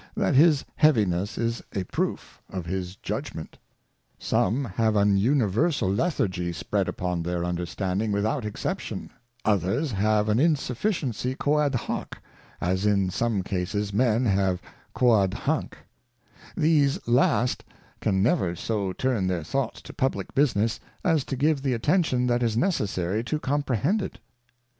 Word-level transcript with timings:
That 0.17 0.33
his 0.33 0.65
heaviness 0.77 1.37
is 1.37 1.61
a 1.75 1.83
proof 1.83 2.41
of 2.49 2.65
his 2.65 2.95
Judgment. 2.95 3.59
Some 4.17 4.65
have 4.65 4.95
an 4.95 5.15
universal 5.15 5.93
Lethargy 5.93 6.51
spread 6.53 6.87
upon 6.87 7.21
their 7.21 7.45
Under 7.45 7.67
standing 7.67 8.11
without 8.11 8.43
exception; 8.43 9.11
others 9.45 9.91
have 9.91 10.27
an 10.27 10.39
Insufficiency 10.39 11.35
quoad 11.35 11.75
hoc, 11.75 12.17
as 12.59 12.87
in 12.87 13.11
some 13.11 13.43
Cases 13.43 13.93
men 13.93 14.25
have 14.25 14.59
quoad 14.95 15.35
hanc; 15.35 15.77
These 16.57 17.07
last 17.07 17.63
can 17.99 18.23
never 18.23 18.55
so 18.55 18.93
turn 18.93 19.27
their 19.27 19.43
thoughts 19.43 19.83
to 19.83 19.93
publick 19.93 20.33
Business, 20.33 20.79
as 21.03 21.23
to 21.25 21.35
give 21.35 21.61
the 21.61 21.73
attention 21.75 22.25
that 22.25 22.41
is 22.41 22.57
necessary 22.57 23.23
to 23.25 23.37
Comprehend 23.39 24.01
it. 24.01 24.17